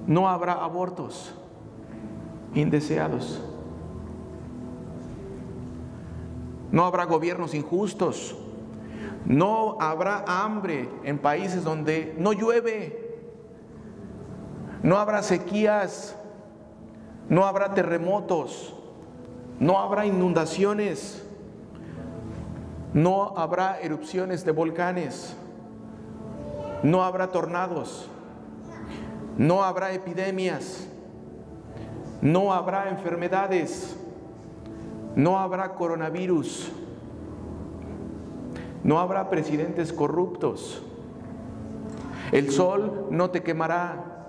no 0.05 0.29
habrá 0.29 0.53
abortos 0.53 1.33
indeseados, 2.53 3.43
no 6.71 6.85
habrá 6.85 7.05
gobiernos 7.05 7.55
injustos, 7.55 8.37
no 9.25 9.77
habrá 9.79 10.23
hambre 10.27 10.89
en 11.03 11.17
países 11.17 11.63
donde 11.63 12.15
no 12.17 12.33
llueve. 12.33 13.00
No 14.83 14.97
habrá 14.97 15.23
sequías. 15.23 16.15
No 17.29 17.45
habrá 17.45 17.73
terremotos. 17.73 18.73
No 19.59 19.79
habrá 19.79 20.05
inundaciones. 20.05 21.23
No 22.93 23.37
habrá 23.37 23.79
erupciones 23.81 24.43
de 24.43 24.51
volcanes. 24.51 25.35
No 26.83 27.03
habrá 27.03 27.27
tornados. 27.27 28.09
No 29.37 29.63
habrá 29.63 29.93
epidemias. 29.93 30.87
No 32.21 32.53
habrá 32.53 32.89
enfermedades. 32.89 33.95
No 35.15 35.39
habrá 35.39 35.73
coronavirus 35.73 36.71
no 38.83 38.99
habrá 38.99 39.29
presidentes 39.29 39.93
corruptos. 39.93 40.81
El 42.31 42.51
sol 42.51 43.07
no 43.11 43.29
te 43.29 43.43
quemará. 43.43 44.20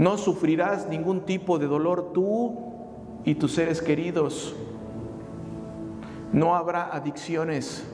No 0.00 0.16
sufrirás 0.16 0.88
ningún 0.88 1.20
tipo 1.26 1.58
de 1.58 1.66
dolor 1.66 2.12
tú 2.14 2.58
y 3.24 3.34
tus 3.34 3.52
seres 3.52 3.82
queridos. 3.82 4.56
No 6.32 6.56
habrá 6.56 6.88
adicciones. 6.88 7.86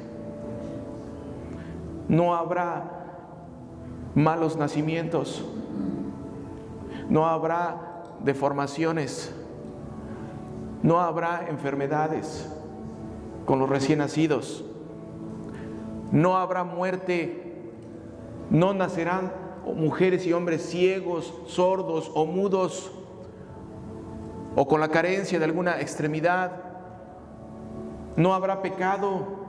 No 2.09 2.37
habrá 2.37 2.85
malos 4.15 4.57
nacimientos. 4.57 5.45
No 7.11 7.27
habrá 7.27 8.05
deformaciones. 8.23 9.35
No 10.85 11.01
habrá 11.01 11.49
enfermedades 11.49 12.49
con 13.45 13.59
los 13.59 13.69
recién 13.69 13.99
nacidos 13.99 14.65
no 16.13 16.37
habrá 16.37 16.65
muerte, 16.65 17.43
no 18.51 18.75
nacerán 18.75 19.33
mujeres 19.75 20.27
y 20.27 20.33
hombres 20.33 20.63
ciegos, 20.63 21.33
sordos 21.47 22.11
o 22.15 22.27
mudos, 22.27 22.91
o 24.55 24.67
con 24.67 24.81
la 24.81 24.89
carencia 24.89 25.39
de 25.39 25.45
alguna 25.45 25.81
extremidad, 25.81 26.53
no 28.17 28.35
habrá 28.35 28.63
pecado. 28.63 29.45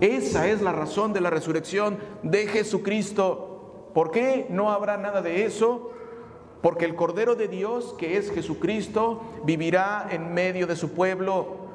Esa 0.00 0.48
es 0.48 0.60
la 0.60 0.72
razón 0.72 1.12
de 1.12 1.20
la 1.20 1.30
resurrección 1.30 1.98
de 2.22 2.46
Jesucristo. 2.46 3.90
¿Por 3.94 4.10
qué 4.10 4.46
no 4.50 4.70
habrá 4.70 4.96
nada 4.96 5.22
de 5.22 5.44
eso? 5.44 5.90
Porque 6.62 6.84
el 6.84 6.94
Cordero 6.94 7.34
de 7.34 7.48
Dios, 7.48 7.94
que 7.98 8.16
es 8.16 8.30
Jesucristo, 8.30 9.22
vivirá 9.44 10.08
en 10.10 10.34
medio 10.34 10.66
de 10.66 10.76
su 10.76 10.92
pueblo 10.92 11.68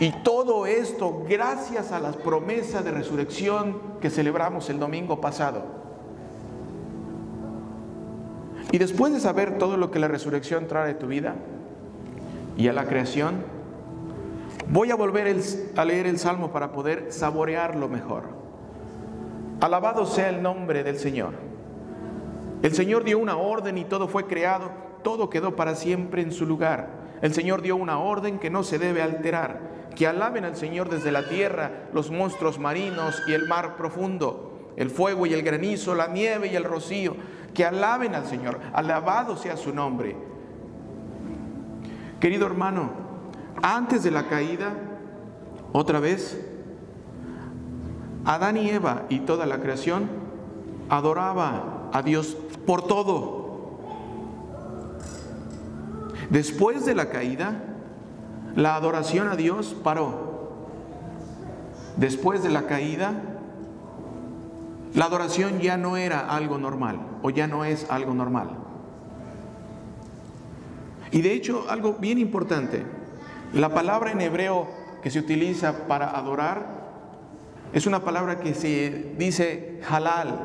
y 0.00 0.12
todo 0.22 0.66
esto 0.66 1.24
gracias 1.28 1.90
a 1.90 1.98
las 1.98 2.16
promesas 2.16 2.84
de 2.84 2.92
resurrección 2.92 3.80
que 4.00 4.10
celebramos 4.10 4.70
el 4.70 4.78
domingo 4.78 5.20
pasado. 5.20 5.87
Y 8.70 8.78
después 8.78 9.12
de 9.12 9.20
saber 9.20 9.58
todo 9.58 9.76
lo 9.76 9.90
que 9.90 9.98
la 9.98 10.08
resurrección 10.08 10.66
trae 10.66 10.92
a 10.92 10.98
tu 10.98 11.06
vida 11.06 11.36
y 12.56 12.68
a 12.68 12.72
la 12.72 12.86
creación, 12.86 13.36
voy 14.68 14.90
a 14.90 14.96
volver 14.96 15.34
a 15.76 15.84
leer 15.84 16.06
el 16.06 16.18
Salmo 16.18 16.52
para 16.52 16.72
poder 16.72 17.06
saborearlo 17.10 17.88
mejor. 17.88 18.24
Alabado 19.60 20.06
sea 20.06 20.28
el 20.28 20.42
nombre 20.42 20.84
del 20.84 20.98
Señor. 20.98 21.32
El 22.62 22.74
Señor 22.74 23.04
dio 23.04 23.18
una 23.18 23.36
orden 23.36 23.78
y 23.78 23.84
todo 23.84 24.08
fue 24.08 24.26
creado, 24.26 24.70
todo 25.02 25.30
quedó 25.30 25.56
para 25.56 25.74
siempre 25.74 26.22
en 26.22 26.32
su 26.32 26.44
lugar. 26.44 26.90
El 27.22 27.32
Señor 27.32 27.62
dio 27.62 27.76
una 27.76 27.98
orden 27.98 28.38
que 28.38 28.50
no 28.50 28.62
se 28.62 28.78
debe 28.78 29.02
alterar 29.02 29.78
que 29.98 30.06
alaben 30.06 30.44
al 30.44 30.54
Señor 30.54 30.88
desde 30.88 31.10
la 31.10 31.28
tierra, 31.28 31.88
los 31.92 32.12
monstruos 32.12 32.60
marinos 32.60 33.20
y 33.26 33.32
el 33.32 33.48
mar 33.48 33.76
profundo, 33.76 34.70
el 34.76 34.90
fuego 34.90 35.26
y 35.26 35.34
el 35.34 35.42
granizo, 35.42 35.96
la 35.96 36.06
nieve 36.06 36.46
y 36.52 36.54
el 36.54 36.62
rocío, 36.62 37.16
que 37.58 37.64
alaben 37.64 38.14
al 38.14 38.24
Señor, 38.24 38.60
alabado 38.72 39.36
sea 39.36 39.56
su 39.56 39.74
nombre. 39.74 40.14
Querido 42.20 42.46
hermano, 42.46 42.90
antes 43.60 44.04
de 44.04 44.12
la 44.12 44.28
caída, 44.28 44.74
otra 45.72 45.98
vez, 45.98 46.40
Adán 48.24 48.58
y 48.58 48.70
Eva 48.70 49.06
y 49.08 49.18
toda 49.18 49.44
la 49.44 49.58
creación 49.58 50.08
adoraba 50.88 51.90
a 51.92 52.00
Dios 52.02 52.36
por 52.64 52.86
todo. 52.86 53.80
Después 56.30 56.86
de 56.86 56.94
la 56.94 57.08
caída, 57.08 57.60
la 58.54 58.76
adoración 58.76 59.26
a 59.26 59.34
Dios 59.34 59.74
paró. 59.82 60.52
Después 61.96 62.44
de 62.44 62.50
la 62.50 62.68
caída, 62.68 63.14
la 64.94 65.06
adoración 65.06 65.60
ya 65.60 65.76
no 65.76 65.96
era 65.96 66.20
algo 66.20 66.58
normal 66.58 66.98
o 67.22 67.30
ya 67.30 67.46
no 67.46 67.64
es 67.64 67.90
algo 67.90 68.14
normal. 68.14 68.50
Y 71.10 71.22
de 71.22 71.32
hecho, 71.32 71.64
algo 71.68 71.94
bien 71.94 72.18
importante, 72.18 72.84
la 73.52 73.70
palabra 73.70 74.12
en 74.12 74.20
hebreo 74.20 74.68
que 75.02 75.10
se 75.10 75.18
utiliza 75.18 75.86
para 75.86 76.10
adorar 76.10 76.78
es 77.72 77.86
una 77.86 78.00
palabra 78.00 78.40
que 78.40 78.54
se 78.54 79.14
dice 79.18 79.80
halal. 79.88 80.38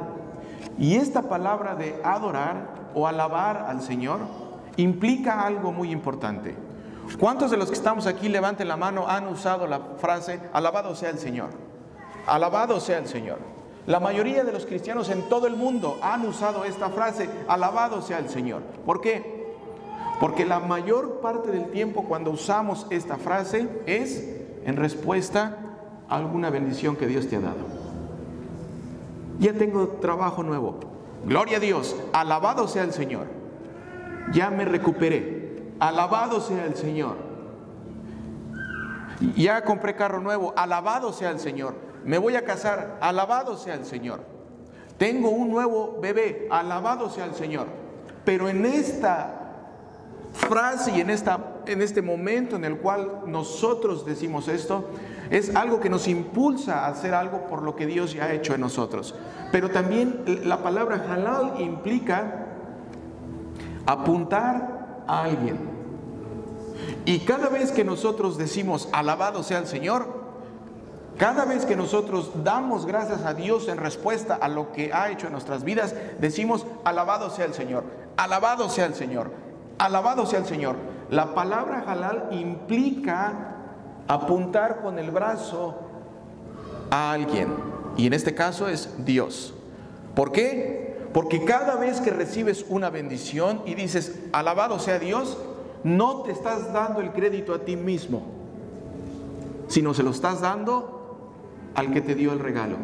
Y 0.78 0.96
esta 0.96 1.24
palabra 1.24 1.76
de 1.76 2.00
adorar 2.04 2.92
o 2.94 3.08
alabar 3.08 3.66
al 3.68 3.82
Señor 3.82 4.20
implica 4.78 5.46
algo 5.46 5.72
muy 5.72 5.92
importante. 5.92 6.56
¿Cuántos 7.20 7.52
de 7.52 7.58
los 7.58 7.68
que 7.68 7.76
estamos 7.76 8.08
aquí, 8.08 8.30
levanten 8.30 8.68
la 8.68 8.78
mano, 8.78 9.08
han 9.08 9.28
usado 9.28 9.68
la 9.68 9.80
frase, 9.98 10.40
alabado 10.54 10.96
sea 10.96 11.10
el 11.10 11.20
Señor? 11.20 11.50
Alabado 12.26 12.80
sea 12.80 13.00
el 13.00 13.08
Señor. 13.08 13.53
La 13.86 14.00
mayoría 14.00 14.44
de 14.44 14.54
los 14.54 14.66
cristianos 14.66 15.10
en 15.10 15.28
todo 15.28 15.46
el 15.48 15.58
mundo 15.58 16.00
han 16.02 16.26
usado 16.26 16.64
esta 16.64 16.90
frase, 16.90 17.30
alabado 17.48 18.02
sea 18.02 18.20
el 18.20 18.30
Señor. 18.30 18.62
¿Por 18.86 19.02
qué? 19.02 19.44
Porque 20.20 20.46
la 20.46 20.60
mayor 20.60 21.20
parte 21.20 21.52
del 21.52 21.70
tiempo 21.72 22.06
cuando 22.06 22.32
usamos 22.32 22.88
esta 22.92 23.18
frase 23.18 23.68
es 23.86 24.26
en 24.64 24.78
respuesta 24.78 25.58
a 26.08 26.16
alguna 26.16 26.50
bendición 26.50 26.96
que 26.96 27.08
Dios 27.08 27.28
te 27.28 27.36
ha 27.36 27.42
dado. 27.42 27.66
Ya 29.40 29.54
tengo 29.54 29.88
trabajo 30.00 30.44
nuevo. 30.44 30.80
Gloria 31.26 31.58
a 31.58 31.60
Dios. 31.60 31.96
Alabado 32.14 32.70
sea 32.70 32.84
el 32.84 32.94
Señor. 32.94 33.28
Ya 34.32 34.50
me 34.50 34.64
recuperé. 34.64 35.74
Alabado 35.80 36.40
sea 36.40 36.66
el 36.66 36.76
Señor. 36.76 37.18
Ya 39.36 39.64
compré 39.64 39.96
carro 39.96 40.22
nuevo. 40.22 40.54
Alabado 40.56 41.12
sea 41.12 41.32
el 41.32 41.40
Señor. 41.40 41.76
Me 42.06 42.18
voy 42.18 42.36
a 42.36 42.44
casar. 42.44 42.98
Alabado 43.02 43.58
sea 43.58 43.76
el 43.76 43.86
Señor. 43.86 44.22
Tengo 44.98 45.30
un 45.30 45.50
nuevo 45.50 46.00
bebé. 46.02 46.48
Alabado 46.50 47.10
sea 47.10 47.26
el 47.26 47.36
Señor. 47.36 47.68
Pero 48.26 48.50
en 48.50 48.66
esta 48.66 49.40
frase 50.34 50.92
y 50.96 51.02
en, 51.02 51.10
esta, 51.10 51.62
en 51.68 51.82
este 51.82 52.02
momento 52.02 52.56
en 52.56 52.66
el 52.66 52.78
cual 52.78 53.22
nosotros 53.28 54.06
decimos 54.06 54.48
esto, 54.48 54.90
es 55.30 55.56
algo 55.56 55.80
que 55.80 55.90
nos 55.90 56.08
impulsa 56.08 56.86
a 56.86 56.88
hacer 56.88 57.14
algo 57.14 57.48
por 57.48 57.62
lo 57.62 57.76
que 57.76 57.86
Dios 57.86 58.14
ya 58.14 58.26
ha 58.26 58.34
hecho 58.34 58.54
en 58.54 58.62
nosotros. 58.62 59.16
Pero 59.52 59.70
también 59.70 60.24
la 60.44 60.64
palabra 60.64 61.06
halal 61.10 61.62
implica 61.62 62.48
apuntar 63.86 65.04
a 65.08 65.24
alguien. 65.24 65.58
Y 67.06 67.20
cada 67.20 67.50
vez 67.50 67.72
que 67.72 67.84
nosotros 67.84 68.38
decimos 68.38 68.90
alabado 68.92 69.44
sea 69.44 69.60
el 69.60 69.68
Señor, 69.68 70.23
cada 71.18 71.46
vez 71.46 71.66
que 71.66 71.76
nosotros 71.76 72.32
damos 72.44 72.86
gracias 72.86 73.24
a 73.24 73.34
Dios 73.34 73.68
en 73.68 73.78
respuesta 73.78 74.36
a 74.36 74.48
lo 74.48 74.72
que 74.72 74.94
ha 74.94 75.12
hecho 75.12 75.28
en 75.28 75.34
nuestras 75.34 75.64
vidas, 75.64 75.94
decimos 76.20 76.66
alabado 76.84 77.30
sea 77.30 77.46
el 77.46 77.54
Señor, 77.54 77.84
alabado 78.18 78.70
sea 78.70 78.86
el 78.86 78.96
Señor. 78.96 79.44
Alabado 79.78 80.26
sea 80.26 80.40
el 80.40 80.46
Señor. 80.46 80.76
La 81.10 81.34
palabra 81.34 81.84
halal 81.88 82.30
implica 82.32 83.56
apuntar 84.08 84.82
con 84.82 85.00
el 85.00 85.12
brazo 85.12 85.76
a 86.90 87.12
alguien. 87.12 87.50
Y 87.98 88.08
en 88.08 88.14
este 88.14 88.34
caso 88.34 88.68
es 88.68 88.90
Dios. 89.06 89.54
¿Por 90.16 90.32
qué? 90.32 91.08
Porque 91.14 91.44
cada 91.44 91.76
vez 91.76 92.02
que 92.02 92.12
recibes 92.12 92.66
una 92.70 92.90
bendición 92.90 93.62
y 93.66 93.76
dices, 93.76 94.20
alabado 94.32 94.80
sea 94.80 95.00
Dios, 95.00 95.38
no 95.84 96.22
te 96.22 96.32
estás 96.32 96.74
dando 96.74 97.02
el 97.02 97.12
crédito 97.12 97.54
a 97.54 97.60
ti 97.60 97.76
mismo, 97.76 98.24
sino 99.68 99.94
se 99.94 100.02
lo 100.02 100.12
estás 100.12 100.42
dando 100.42 101.03
al 101.76 101.92
que 101.92 102.02
te 102.02 102.16
dio 102.16 102.34
el 102.34 102.40
regalo. 102.40 102.78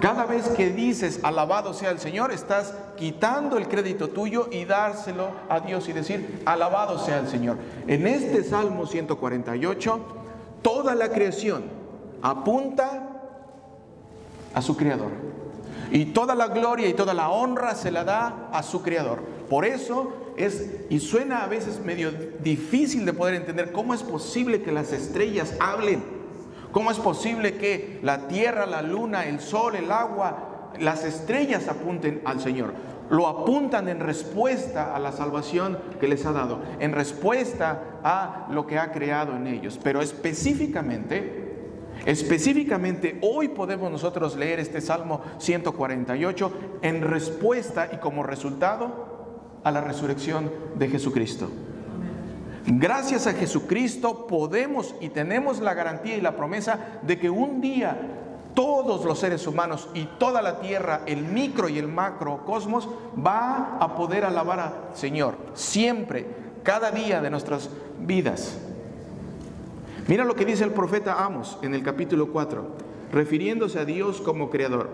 Cada 0.00 0.26
vez 0.26 0.48
que 0.50 0.70
dices 0.70 1.20
alabado 1.24 1.74
sea 1.74 1.90
el 1.90 1.98
Señor, 1.98 2.30
estás 2.30 2.74
quitando 2.96 3.58
el 3.58 3.66
crédito 3.66 4.08
tuyo 4.08 4.48
y 4.52 4.64
dárselo 4.64 5.30
a 5.48 5.58
Dios 5.58 5.88
y 5.88 5.92
decir 5.92 6.42
alabado 6.44 6.98
sea 6.98 7.18
el 7.18 7.28
Señor. 7.28 7.56
En 7.88 8.06
este 8.06 8.44
Salmo 8.44 8.86
148, 8.86 10.00
toda 10.62 10.94
la 10.94 11.08
creación 11.10 11.64
apunta 12.22 13.08
a 14.54 14.62
su 14.62 14.76
Creador. 14.76 15.10
Y 15.90 16.06
toda 16.06 16.34
la 16.34 16.48
gloria 16.48 16.86
y 16.86 16.94
toda 16.94 17.14
la 17.14 17.30
honra 17.30 17.74
se 17.74 17.90
la 17.90 18.04
da 18.04 18.50
a 18.52 18.62
su 18.62 18.82
Creador. 18.82 19.20
Por 19.48 19.64
eso 19.64 20.12
es, 20.36 20.70
y 20.90 21.00
suena 21.00 21.42
a 21.42 21.48
veces 21.48 21.80
medio 21.80 22.12
difícil 22.40 23.04
de 23.04 23.12
poder 23.12 23.34
entender, 23.34 23.72
cómo 23.72 23.94
es 23.94 24.02
posible 24.02 24.62
que 24.62 24.70
las 24.70 24.92
estrellas 24.92 25.54
hablen. 25.58 26.17
¿Cómo 26.78 26.92
es 26.92 27.00
posible 27.00 27.54
que 27.54 27.98
la 28.04 28.28
tierra, 28.28 28.64
la 28.64 28.82
luna, 28.82 29.26
el 29.26 29.40
sol, 29.40 29.74
el 29.74 29.90
agua, 29.90 30.70
las 30.78 31.02
estrellas 31.02 31.66
apunten 31.66 32.22
al 32.24 32.40
Señor? 32.40 32.72
Lo 33.10 33.26
apuntan 33.26 33.88
en 33.88 33.98
respuesta 33.98 34.94
a 34.94 35.00
la 35.00 35.10
salvación 35.10 35.76
que 35.98 36.06
les 36.06 36.24
ha 36.24 36.30
dado, 36.30 36.60
en 36.78 36.92
respuesta 36.92 37.82
a 38.04 38.46
lo 38.52 38.68
que 38.68 38.78
ha 38.78 38.92
creado 38.92 39.34
en 39.34 39.48
ellos. 39.48 39.76
Pero 39.82 40.00
específicamente, 40.00 41.56
específicamente 42.06 43.18
hoy 43.22 43.48
podemos 43.48 43.90
nosotros 43.90 44.36
leer 44.36 44.60
este 44.60 44.80
Salmo 44.80 45.20
148 45.38 46.52
en 46.82 47.02
respuesta 47.02 47.88
y 47.92 47.96
como 47.96 48.22
resultado 48.22 49.58
a 49.64 49.72
la 49.72 49.80
resurrección 49.80 50.48
de 50.76 50.86
Jesucristo. 50.86 51.50
Gracias 52.70 53.26
a 53.26 53.32
Jesucristo 53.32 54.26
podemos 54.26 54.94
y 55.00 55.08
tenemos 55.08 55.60
la 55.60 55.72
garantía 55.72 56.18
y 56.18 56.20
la 56.20 56.36
promesa 56.36 57.00
de 57.00 57.18
que 57.18 57.30
un 57.30 57.62
día 57.62 57.98
todos 58.52 59.06
los 59.06 59.18
seres 59.18 59.46
humanos 59.46 59.88
y 59.94 60.04
toda 60.18 60.42
la 60.42 60.60
tierra, 60.60 61.00
el 61.06 61.22
micro 61.22 61.70
y 61.70 61.78
el 61.78 61.88
macro 61.88 62.44
cosmos, 62.44 62.86
va 63.16 63.78
a 63.80 63.96
poder 63.96 64.26
alabar 64.26 64.60
al 64.60 64.72
Señor, 64.92 65.36
siempre, 65.54 66.26
cada 66.62 66.90
día 66.90 67.22
de 67.22 67.30
nuestras 67.30 67.70
vidas. 68.00 68.58
Mira 70.06 70.26
lo 70.26 70.34
que 70.34 70.44
dice 70.44 70.64
el 70.64 70.72
profeta 70.72 71.24
Amos 71.24 71.58
en 71.62 71.74
el 71.74 71.82
capítulo 71.82 72.30
4, 72.30 72.66
refiriéndose 73.12 73.78
a 73.78 73.86
Dios 73.86 74.20
como 74.20 74.50
creador. 74.50 74.90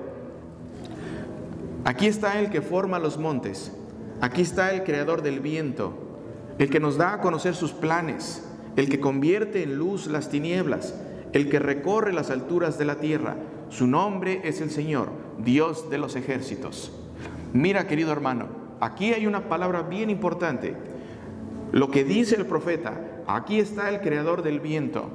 Aquí 1.85 2.07
está 2.07 2.39
el 2.39 2.51
que 2.51 2.63
forma 2.63 3.01
los 3.01 3.19
montes, 3.19 3.73
aquí 4.21 4.43
está 4.43 4.73
el 4.73 4.85
creador 4.85 5.23
del 5.23 5.41
viento 5.41 6.14
el 6.59 6.71
que 6.71 6.81
nos 6.81 6.97
da 6.97 7.15
a 7.15 7.21
conocer 7.21 7.55
sus 7.55 7.73
planes, 7.73 8.45
el 8.77 8.89
que 8.89 9.01
convierte 9.01 9.63
en 9.63 9.77
luz 9.77 10.07
las 10.07 10.29
tinieblas, 10.29 10.95
el 11.33 11.49
que 11.49 11.59
recorre 11.59 12.13
las 12.13 12.31
alturas 12.31 12.79
de 12.79 12.85
la 12.85 12.97
tierra. 12.97 13.37
Su 13.71 13.87
nombre 13.87 14.41
es 14.45 14.61
el 14.61 14.71
Señor, 14.71 15.09
Dios 15.39 15.91
de 15.91 15.99
los 15.99 16.17
ejércitos. 16.17 16.93
Mira, 17.53 17.87
querido 17.87 18.13
hermano, 18.13 18.47
aquí 18.81 19.13
hay 19.13 19.27
una 19.27 19.49
palabra 19.49 19.83
bien 19.83 20.11
importante. 20.11 20.77
Lo 21.73 21.91
que 21.91 22.05
dice 22.05 22.37
el 22.37 22.47
profeta, 22.47 23.01
aquí 23.27 23.59
está 23.59 23.89
el 23.89 24.01
creador 24.01 24.43
del 24.43 24.61
viento. 24.61 25.11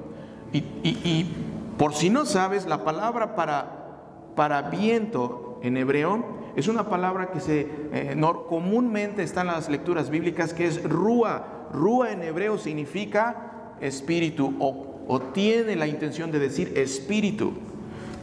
Y, 0.52 1.32
por 1.78 1.94
si 1.94 2.10
no 2.10 2.26
sabes, 2.26 2.66
la 2.66 2.84
palabra 2.84 3.36
para, 3.36 4.34
para 4.36 4.64
viento 4.64 5.49
en 5.62 5.78
hebreo 5.78 6.40
es 6.56 6.68
una 6.68 6.90
palabra 6.90 7.32
que 7.32 7.40
se 7.40 7.68
eh, 7.94 8.22
comúnmente 8.48 9.24
está 9.24 9.42
en 9.42 9.48
las 9.48 9.70
lecturas 9.70 10.10
bíblicas 10.10 10.54
que 10.54 10.66
es 10.66 10.84
rúa. 10.84 11.68
Rúa 11.72 12.12
en 12.12 12.24
hebreo 12.24 12.58
significa 12.58 13.76
espíritu 13.80 14.56
o, 14.60 15.06
o 15.08 15.22
tiene 15.22 15.76
la 15.76 15.88
intención 15.88 16.32
de 16.32 16.40
decir 16.40 16.78
espíritu. 16.78 17.54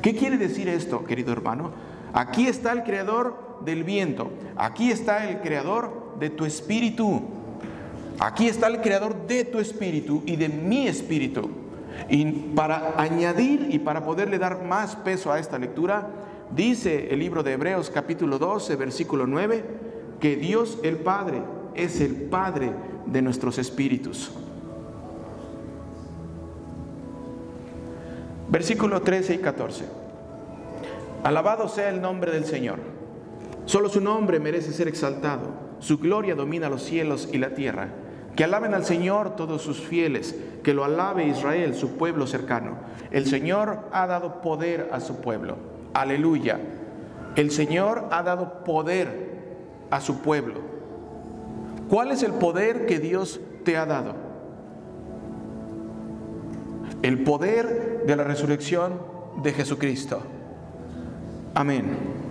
¿Qué 0.02 0.14
quiere 0.14 0.36
decir 0.36 0.68
esto, 0.68 1.04
querido 1.04 1.32
hermano? 1.32 1.70
Aquí 2.12 2.46
está 2.46 2.72
el 2.72 2.82
creador 2.82 3.60
del 3.64 3.84
viento, 3.84 4.30
aquí 4.56 4.90
está 4.90 5.28
el 5.28 5.40
creador 5.40 6.14
de 6.18 6.30
tu 6.30 6.44
espíritu, 6.44 7.22
aquí 8.18 8.48
está 8.48 8.68
el 8.68 8.80
creador 8.80 9.26
de 9.26 9.44
tu 9.44 9.58
espíritu 9.58 10.22
y 10.26 10.36
de 10.36 10.48
mi 10.48 10.86
espíritu. 10.88 11.50
Y 12.08 12.24
para 12.54 12.94
añadir 12.98 13.68
y 13.70 13.78
para 13.78 14.04
poderle 14.04 14.38
dar 14.38 14.62
más 14.62 14.94
peso 14.96 15.32
a 15.32 15.38
esta 15.38 15.58
lectura, 15.58 16.10
Dice 16.50 17.08
el 17.12 17.18
libro 17.18 17.42
de 17.42 17.52
Hebreos 17.52 17.90
capítulo 17.90 18.38
12, 18.38 18.76
versículo 18.76 19.26
9, 19.26 19.64
que 20.20 20.36
Dios 20.36 20.78
el 20.82 20.96
Padre 20.96 21.42
es 21.74 22.00
el 22.00 22.14
Padre 22.14 22.72
de 23.06 23.20
nuestros 23.20 23.58
espíritus. 23.58 24.30
Versículo 28.48 29.02
13 29.02 29.34
y 29.34 29.38
14. 29.38 29.84
Alabado 31.24 31.68
sea 31.68 31.90
el 31.90 32.00
nombre 32.00 32.30
del 32.30 32.44
Señor. 32.44 32.78
Solo 33.64 33.88
su 33.88 34.00
nombre 34.00 34.38
merece 34.38 34.72
ser 34.72 34.86
exaltado. 34.86 35.48
Su 35.80 35.98
gloria 35.98 36.36
domina 36.36 36.68
los 36.68 36.82
cielos 36.84 37.28
y 37.32 37.38
la 37.38 37.50
tierra. 37.50 37.88
Que 38.36 38.44
alaben 38.44 38.74
al 38.74 38.84
Señor 38.84 39.34
todos 39.34 39.62
sus 39.62 39.80
fieles, 39.80 40.36
que 40.62 40.74
lo 40.74 40.84
alabe 40.84 41.26
Israel, 41.26 41.74
su 41.74 41.96
pueblo 41.96 42.26
cercano. 42.28 42.78
El 43.10 43.26
Señor 43.26 43.88
ha 43.92 44.06
dado 44.06 44.40
poder 44.40 44.90
a 44.92 45.00
su 45.00 45.20
pueblo. 45.20 45.75
Aleluya. 45.96 46.60
El 47.36 47.50
Señor 47.50 48.08
ha 48.10 48.22
dado 48.22 48.64
poder 48.64 49.86
a 49.90 50.02
su 50.02 50.18
pueblo. 50.18 50.60
¿Cuál 51.88 52.10
es 52.10 52.22
el 52.22 52.32
poder 52.32 52.84
que 52.84 52.98
Dios 52.98 53.40
te 53.64 53.78
ha 53.78 53.86
dado? 53.86 54.14
El 57.00 57.24
poder 57.24 58.04
de 58.06 58.14
la 58.14 58.24
resurrección 58.24 59.00
de 59.42 59.54
Jesucristo. 59.54 60.20
Amén. 61.54 62.25